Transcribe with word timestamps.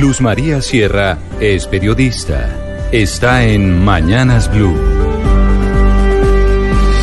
Luz 0.00 0.20
María 0.20 0.62
Sierra 0.62 1.18
es 1.40 1.66
periodista. 1.66 2.88
Está 2.92 3.44
en 3.44 3.82
Mañanas 3.82 4.48
Blue. 4.48 4.76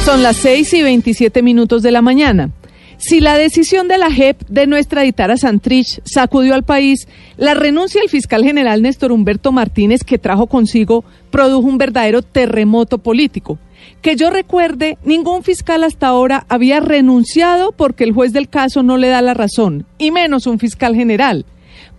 Son 0.06 0.24
las 0.24 0.38
6 0.38 0.74
y 0.76 0.82
27 0.82 1.42
minutos 1.42 1.84
de 1.84 1.92
la 1.92 2.02
mañana. 2.02 2.52
Si 2.96 3.20
la 3.20 3.38
decisión 3.38 3.90
de 3.90 3.98
la 3.98 4.12
JEP 4.12 4.44
de 4.48 4.66
no 4.66 4.78
extraditar 4.78 5.30
a 5.30 5.36
Santrich 5.36 6.00
sacudió 6.06 6.56
al 6.56 6.64
país, 6.64 7.10
la 7.36 7.54
renuncia 7.54 8.00
del 8.00 8.10
fiscal 8.10 8.46
general 8.46 8.82
Néstor 8.82 9.12
Humberto 9.12 9.52
Martínez 9.52 10.06
que 10.06 10.18
trajo 10.18 10.48
consigo 10.48 11.04
produjo 11.32 11.68
un 11.68 11.78
verdadero 11.78 12.22
terremoto 12.22 13.00
político. 13.00 13.60
Que 14.02 14.16
yo 14.16 14.30
recuerde, 14.30 14.98
ningún 15.04 15.44
fiscal 15.44 15.84
hasta 15.84 16.08
ahora 16.08 16.46
había 16.48 16.80
renunciado 16.80 17.74
porque 17.74 18.06
el 18.06 18.14
juez 18.14 18.32
del 18.32 18.48
caso 18.48 18.84
no 18.84 18.96
le 18.96 19.10
da 19.10 19.22
la 19.22 19.34
razón, 19.34 19.86
y 19.98 20.12
menos 20.12 20.48
un 20.48 20.60
fiscal 20.60 20.96
general. 20.96 21.46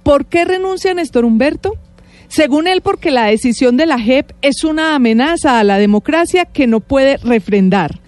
¿Por 0.02 0.26
qué 0.26 0.44
renuncia 0.44 0.94
Néstor 0.94 1.24
Humberto? 1.24 1.74
Según 2.28 2.66
él, 2.66 2.80
porque 2.80 3.10
la 3.10 3.26
decisión 3.26 3.76
de 3.76 3.86
la 3.86 3.98
JEP 3.98 4.32
es 4.42 4.64
una 4.64 4.94
amenaza 4.94 5.58
a 5.58 5.64
la 5.64 5.78
democracia 5.78 6.44
que 6.44 6.66
no 6.66 6.80
puede 6.80 7.18
refrendar. 7.18 8.00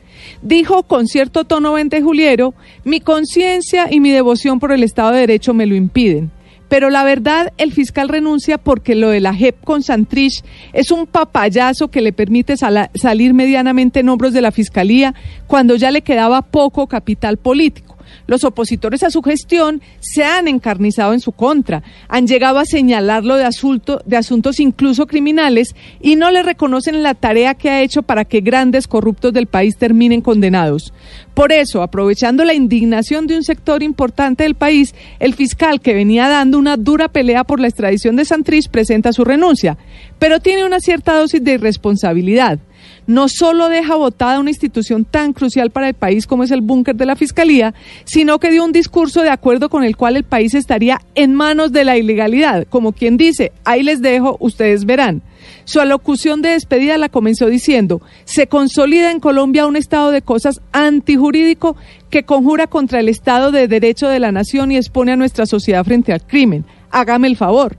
Dijo 0.42 0.82
con 0.82 1.06
cierto 1.06 1.44
tono 1.44 1.76
Juliero, 2.02 2.54
mi 2.84 3.00
conciencia 3.00 3.88
y 3.90 4.00
mi 4.00 4.10
devoción 4.10 4.60
por 4.60 4.72
el 4.72 4.82
Estado 4.82 5.12
de 5.12 5.20
Derecho 5.20 5.54
me 5.54 5.66
lo 5.66 5.74
impiden. 5.74 6.30
Pero 6.68 6.90
la 6.90 7.02
verdad, 7.02 7.52
el 7.56 7.72
fiscal 7.72 8.08
renuncia 8.08 8.58
porque 8.58 8.94
lo 8.94 9.08
de 9.08 9.20
la 9.20 9.34
JEP 9.34 9.64
con 9.64 9.82
Santrich 9.82 10.44
es 10.72 10.90
un 10.90 11.06
papayazo 11.06 11.88
que 11.88 12.02
le 12.02 12.12
permite 12.12 12.56
salir 12.56 13.32
medianamente 13.32 14.00
en 14.00 14.08
hombros 14.10 14.34
de 14.34 14.42
la 14.42 14.52
fiscalía 14.52 15.14
cuando 15.46 15.76
ya 15.76 15.90
le 15.90 16.02
quedaba 16.02 16.42
poco 16.42 16.86
capital 16.86 17.38
político. 17.38 17.97
Los 18.26 18.44
opositores 18.44 19.02
a 19.02 19.10
su 19.10 19.22
gestión 19.22 19.80
se 20.00 20.24
han 20.24 20.48
encarnizado 20.48 21.12
en 21.12 21.20
su 21.20 21.32
contra, 21.32 21.82
han 22.08 22.26
llegado 22.26 22.58
a 22.58 22.64
señalarlo 22.64 23.36
de, 23.36 23.48
de 24.06 24.16
asuntos 24.16 24.60
incluso 24.60 25.06
criminales 25.06 25.74
y 26.00 26.16
no 26.16 26.30
le 26.30 26.42
reconocen 26.42 27.02
la 27.02 27.14
tarea 27.14 27.54
que 27.54 27.70
ha 27.70 27.82
hecho 27.82 28.02
para 28.02 28.24
que 28.24 28.40
grandes 28.40 28.86
corruptos 28.86 29.32
del 29.32 29.46
país 29.46 29.76
terminen 29.76 30.20
condenados. 30.20 30.92
Por 31.34 31.52
eso, 31.52 31.82
aprovechando 31.82 32.44
la 32.44 32.54
indignación 32.54 33.26
de 33.26 33.36
un 33.36 33.44
sector 33.44 33.82
importante 33.82 34.42
del 34.42 34.56
país, 34.56 34.94
el 35.20 35.34
fiscal 35.34 35.80
que 35.80 35.94
venía 35.94 36.28
dando 36.28 36.58
una 36.58 36.76
dura 36.76 37.08
pelea 37.08 37.44
por 37.44 37.60
la 37.60 37.68
extradición 37.68 38.16
de 38.16 38.24
Santrich 38.24 38.68
presenta 38.68 39.12
su 39.12 39.24
renuncia, 39.24 39.78
pero 40.18 40.40
tiene 40.40 40.64
una 40.64 40.80
cierta 40.80 41.14
dosis 41.16 41.42
de 41.42 41.52
irresponsabilidad 41.52 42.58
no 43.06 43.28
solo 43.28 43.68
deja 43.68 43.96
votada 43.96 44.38
una 44.38 44.50
institución 44.50 45.04
tan 45.04 45.32
crucial 45.32 45.70
para 45.70 45.88
el 45.88 45.94
país 45.94 46.26
como 46.26 46.44
es 46.44 46.50
el 46.50 46.60
búnker 46.60 46.94
de 46.94 47.06
la 47.06 47.16
Fiscalía, 47.16 47.74
sino 48.04 48.38
que 48.38 48.50
dio 48.50 48.64
un 48.64 48.72
discurso 48.72 49.22
de 49.22 49.30
acuerdo 49.30 49.68
con 49.70 49.84
el 49.84 49.96
cual 49.96 50.16
el 50.16 50.24
país 50.24 50.54
estaría 50.54 51.00
en 51.14 51.34
manos 51.34 51.72
de 51.72 51.84
la 51.84 51.96
ilegalidad, 51.96 52.66
como 52.68 52.92
quien 52.92 53.16
dice, 53.16 53.52
ahí 53.64 53.82
les 53.82 54.02
dejo, 54.02 54.36
ustedes 54.40 54.84
verán. 54.84 55.22
Su 55.64 55.80
alocución 55.80 56.42
de 56.42 56.50
despedida 56.50 56.98
la 56.98 57.08
comenzó 57.08 57.46
diciendo, 57.46 58.02
se 58.24 58.46
consolida 58.46 59.10
en 59.10 59.20
Colombia 59.20 59.66
un 59.66 59.76
estado 59.76 60.10
de 60.10 60.22
cosas 60.22 60.60
antijurídico 60.72 61.76
que 62.10 62.24
conjura 62.24 62.66
contra 62.66 63.00
el 63.00 63.08
Estado 63.08 63.52
de 63.52 63.68
Derecho 63.68 64.08
de 64.08 64.18
la 64.18 64.32
Nación 64.32 64.72
y 64.72 64.76
expone 64.76 65.12
a 65.12 65.16
nuestra 65.16 65.46
sociedad 65.46 65.84
frente 65.84 66.12
al 66.12 66.26
crimen. 66.26 66.64
Hágame 66.90 67.28
el 67.28 67.36
favor 67.36 67.76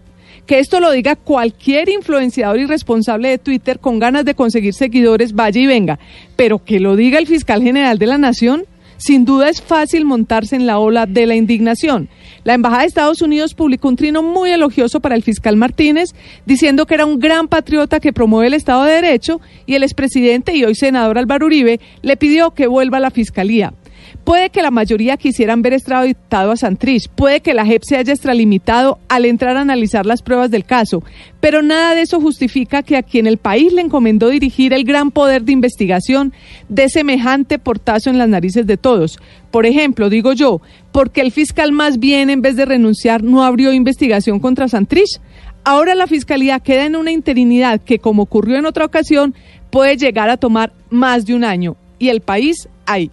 que 0.49 0.57
esto 0.57 0.79
lo 0.79 0.91
diga 0.91 1.15
cualquier 1.15 1.89
influenciador 1.89 2.59
irresponsable 2.59 3.29
de 3.29 3.37
Twitter 3.37 3.77
con 3.77 3.99
ganas 3.99 4.25
de 4.25 4.33
conseguir 4.33 4.73
seguidores, 4.73 5.33
vaya 5.33 5.61
y 5.61 5.67
venga, 5.67 5.99
pero 6.35 6.65
que 6.65 6.79
lo 6.79 6.95
diga 6.95 7.19
el 7.19 7.27
fiscal 7.27 7.61
general 7.61 7.99
de 7.99 8.07
la 8.07 8.17
Nación, 8.17 8.63
sin 8.97 9.25
duda 9.25 9.49
es 9.49 9.61
fácil 9.61 10.05
montarse 10.05 10.55
en 10.55 10.65
la 10.65 10.79
ola 10.79 11.05
de 11.05 11.27
la 11.27 11.35
indignación. 11.35 12.09
La 12.45 12.55
Embajada 12.55 12.81
de 12.81 12.87
Estados 12.87 13.21
Unidos 13.21 13.53
publicó 13.53 13.89
un 13.89 13.95
trino 13.95 14.23
muy 14.23 14.49
elogioso 14.49 15.01
para 15.01 15.13
el 15.13 15.21
fiscal 15.21 15.55
Martínez, 15.55 16.15
diciendo 16.47 16.87
que 16.87 16.95
era 16.95 17.05
un 17.05 17.19
gran 17.19 17.47
patriota 17.47 17.99
que 17.99 18.11
promueve 18.11 18.47
el 18.47 18.55
Estado 18.55 18.85
de 18.85 18.93
Derecho 18.93 19.41
y 19.67 19.75
el 19.75 19.83
expresidente 19.83 20.55
y 20.55 20.63
hoy 20.63 20.73
senador 20.73 21.19
Álvaro 21.19 21.45
Uribe 21.45 21.79
le 22.01 22.17
pidió 22.17 22.55
que 22.55 22.65
vuelva 22.65 22.97
a 22.97 23.01
la 23.01 23.11
fiscalía. 23.11 23.75
Puede 24.23 24.49
que 24.49 24.61
la 24.61 24.71
mayoría 24.71 25.17
quisieran 25.17 25.61
ver 25.61 25.73
extraditado 25.73 26.51
a 26.51 26.57
Santrich, 26.57 27.09
puede 27.09 27.41
que 27.41 27.53
la 27.53 27.65
JEP 27.65 27.83
se 27.83 27.97
haya 27.97 28.13
extralimitado 28.13 28.99
al 29.07 29.25
entrar 29.25 29.57
a 29.57 29.61
analizar 29.61 30.05
las 30.05 30.21
pruebas 30.21 30.51
del 30.51 30.65
caso, 30.65 31.03
pero 31.39 31.61
nada 31.61 31.95
de 31.95 32.01
eso 32.01 32.19
justifica 32.21 32.83
que 32.83 32.97
a 32.97 33.03
quien 33.03 33.27
el 33.27 33.37
país 33.37 33.73
le 33.73 33.81
encomendó 33.81 34.29
dirigir 34.29 34.73
el 34.73 34.83
gran 34.83 35.11
poder 35.11 35.43
de 35.43 35.53
investigación 35.53 36.33
dé 36.67 36.89
semejante 36.89 37.59
portazo 37.59 38.09
en 38.09 38.17
las 38.17 38.29
narices 38.29 38.67
de 38.67 38.77
todos. 38.77 39.19
Por 39.51 39.65
ejemplo, 39.65 40.09
digo 40.09 40.33
yo, 40.33 40.61
porque 40.91 41.21
el 41.21 41.31
fiscal 41.31 41.71
más 41.71 41.99
bien 41.99 42.29
en 42.29 42.41
vez 42.41 42.55
de 42.55 42.65
renunciar 42.65 43.23
no 43.23 43.43
abrió 43.43 43.73
investigación 43.73 44.39
contra 44.39 44.67
Santrich. 44.67 45.19
Ahora 45.63 45.95
la 45.95 46.07
fiscalía 46.07 46.59
queda 46.59 46.85
en 46.85 46.95
una 46.95 47.11
interinidad 47.11 47.81
que, 47.81 47.99
como 47.99 48.23
ocurrió 48.23 48.57
en 48.57 48.65
otra 48.65 48.85
ocasión, 48.85 49.35
puede 49.71 49.97
llegar 49.97 50.29
a 50.29 50.37
tomar 50.37 50.73
más 50.89 51.25
de 51.25 51.35
un 51.35 51.43
año 51.43 51.75
y 51.97 52.09
el 52.09 52.21
país 52.21 52.69
ahí. 52.85 53.11